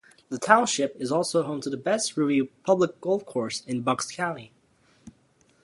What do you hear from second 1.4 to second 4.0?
home to the best-reviewed public golf course in